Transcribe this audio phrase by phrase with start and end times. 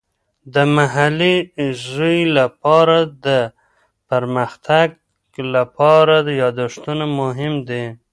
[0.53, 1.35] د محلي
[1.87, 3.27] زوی لپاره د
[4.09, 4.87] پرمختګ
[5.55, 7.83] لپاره یادښتونه مهم دي.